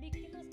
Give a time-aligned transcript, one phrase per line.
[0.00, 0.46] víctimas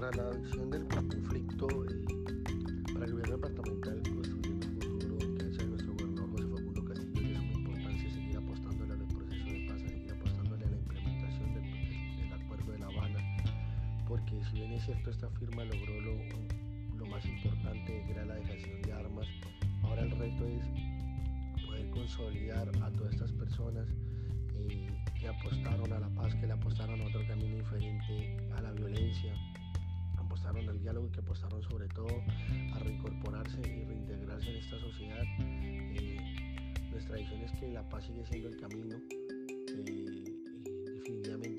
[0.00, 2.04] para la acción del conflicto eh,
[2.94, 7.28] para el gobierno departamental pues, construyendo el futuro que hace nuestro gobierno José Facundo Castillo
[7.28, 12.32] de suma importancia seguir apostándole al proceso de paz, seguir apostándole a la implementación del,
[12.32, 13.20] acuerdo de La Habana,
[14.08, 18.36] porque si bien es cierto esta firma logró lo, lo más importante que era la
[18.36, 19.26] dejación de armas,
[19.82, 20.64] ahora el reto es
[21.66, 23.86] poder consolidar a todas estas personas
[24.54, 28.72] eh, que apostaron a la paz, que le apostaron a otro camino diferente a la
[28.72, 29.34] violencia,
[30.30, 32.06] apostaron al diálogo y que apostaron sobre todo
[32.74, 35.24] a reincorporarse y reintegrarse en esta sociedad.
[35.40, 36.20] Eh,
[36.92, 38.96] nuestra visión es que la paz sigue siendo el camino.
[38.96, 41.49] Eh, y definitivamente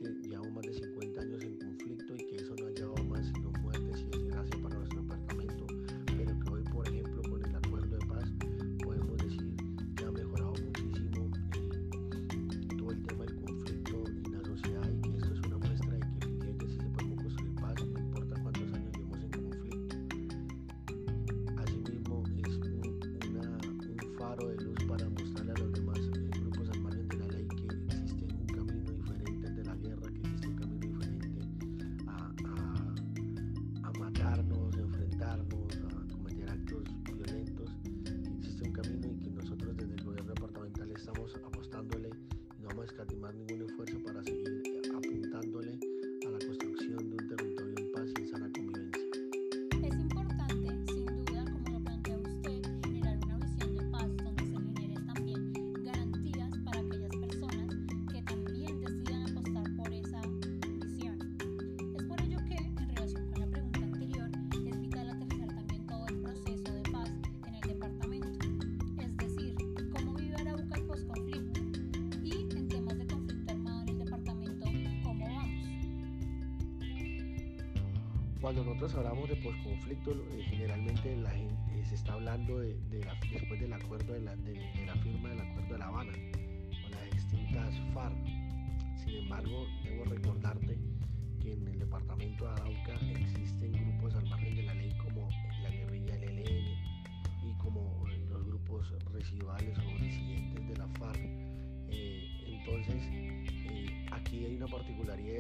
[78.41, 84.13] Cuando nosotros hablamos de posconflicto, eh, generalmente eh, se está hablando de, después del acuerdo
[84.13, 88.17] de la, firma del acuerdo de La Habana, con las extintas FARC.
[88.97, 90.75] Sin embargo, debo recordarte
[91.39, 95.29] que en el departamento de Arauca existen grupos al margen de la ley como
[95.61, 101.21] la guerrilla del LLN y como eh, los grupos residuales o disidentes de la FARC.
[102.47, 103.03] entonces,
[104.11, 104.90] aquí hay una parte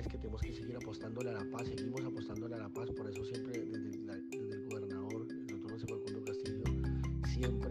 [0.07, 3.23] que tenemos que seguir apostándole a la paz, seguimos apostándole a la paz, por eso
[3.25, 3.89] siempre desde,
[4.31, 6.63] el gobernador, el doctor José Facundo Castillo,
[7.33, 7.70] siempre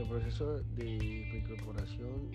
[0.00, 2.30] el proceso de reincorporación,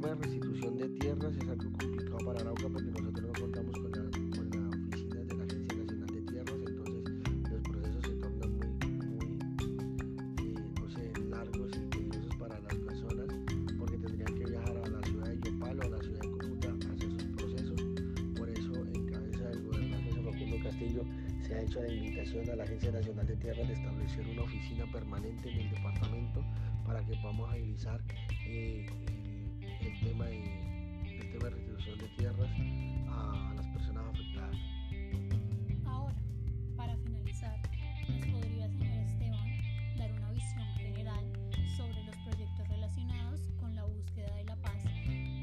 [0.00, 3.92] tema de restitución de tierras es algo complicado para Arauca porque nosotros no contamos con
[3.92, 8.50] la, con la oficina de la Agencia Nacional de Tierras, entonces los procesos se tornan
[8.56, 9.38] muy, muy
[10.40, 13.26] eh, no sé, largos y tediosos para las personas
[13.78, 16.68] porque tendrían que viajar a la ciudad de Yopal o a la ciudad de Cúcuta
[16.68, 17.80] a hacer sus procesos.
[18.38, 21.04] Por eso, en cabeza del gobernador José Facundo Castillo,
[21.46, 24.86] se ha hecho la invitación a la Agencia Nacional de Tierras de establecer una oficina
[24.90, 26.42] permanente en el departamento
[26.86, 28.00] para que podamos agilizar
[28.46, 28.86] eh,
[29.62, 32.50] el, tema de, el tema de restitución de tierras
[33.08, 34.56] a, las personas afectadas.
[35.86, 36.16] Ahora,
[36.76, 37.60] para finalizar,
[38.08, 39.48] ¿nos podría, señor Esteban,
[39.98, 41.24] dar una visión general
[41.76, 44.82] sobre los proyectos relacionados con la búsqueda de la paz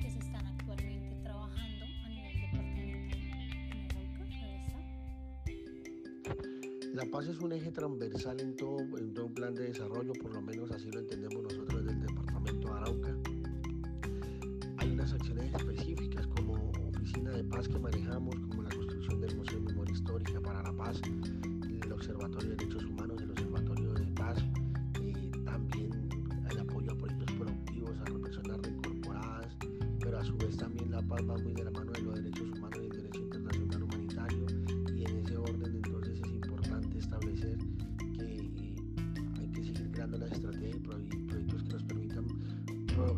[0.02, 2.98] que se están actualmente trabajando a nivel departamental.
[6.94, 10.42] La paz es un eje transversal en todo, en todo plan de desarrollo, por lo
[10.42, 13.37] menos así lo entendemos nosotros desde el departamento de Arauca.
[20.88, 21.02] Paz,
[21.84, 24.38] el Observatorio de Derechos Humanos, el Observatorio de Paz,
[25.04, 25.92] eh, también
[26.50, 29.58] el apoyo a proyectos productivos a personas reincorporadas,
[30.00, 32.50] pero a su vez también la paz va muy de la mano de los derechos
[32.52, 34.46] humanos y el derecho internacional humanitario.
[34.96, 37.58] Y en ese orden entonces es importante establecer
[38.14, 38.76] que
[39.42, 42.26] hay que seguir creando las estrategias y pro- y proyectos que nos permitan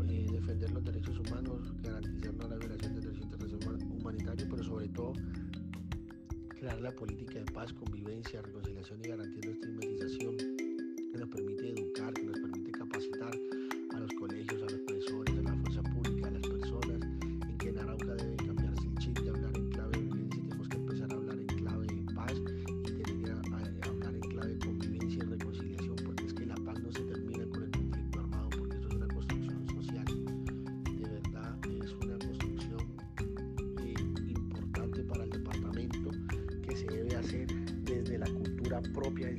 [0.10, 4.88] eh, defender los derechos humanos, garantizar no la violación del derecho internacional humanitario, pero sobre
[4.90, 5.14] todo
[6.60, 12.14] crear la política de paz, convivencia, reconciliación y garantía de estigmatización que nos permite educar,
[12.14, 13.32] que nos permite capacitar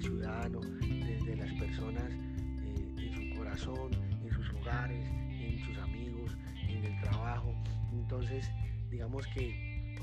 [0.03, 3.91] ciudadano, desde las personas eh, en su corazón,
[4.25, 6.37] en sus hogares, en sus amigos,
[6.69, 7.55] en el trabajo.
[7.93, 8.51] Entonces,
[8.91, 9.97] digamos que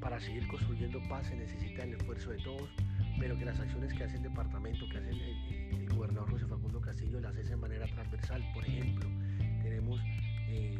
[0.00, 2.70] para seguir construyendo paz se necesita el esfuerzo de todos,
[3.18, 6.46] pero que las acciones que hace el departamento, que hace el, el- el gobernador José
[6.46, 8.42] Facundo Castillo, las hace de manera transversal.
[8.54, 9.08] Por ejemplo,
[9.62, 10.00] tenemos
[10.48, 10.78] eh,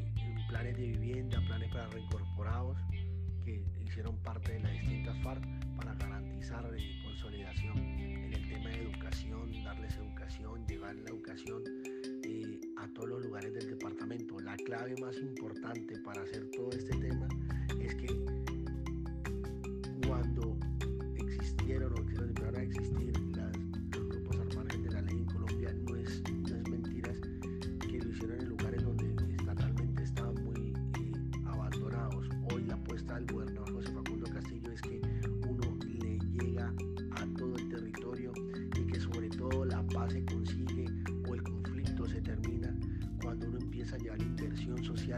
[0.48, 2.78] planes de vivienda, planes para reincorporados
[3.44, 5.44] que hicieron parte de las distintas FARC
[5.76, 7.89] para garantizar eh, consolidación
[10.38, 11.62] llevar la educación
[12.22, 14.38] eh, a todos los lugares del departamento.
[14.40, 17.28] La clave más importante para hacer todo este tema
[17.80, 18.24] es que
[20.06, 20.56] cuando
[21.16, 22.14] existieron o que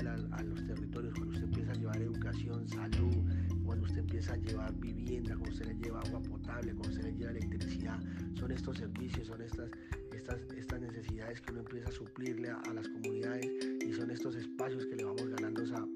[0.08, 3.16] a, a los territorios, cuando usted empieza a llevar educación, salud,
[3.64, 7.16] cuando usted empieza a llevar vivienda, cuando usted le lleva agua potable, cuando usted le
[7.16, 8.00] lleva electricidad,
[8.34, 9.70] son estos servicios, son estas,
[10.14, 13.48] estas, estas necesidades que uno empieza a suplirle a, a las comunidades
[13.86, 15.86] y son estos espacios que le vamos ganando esa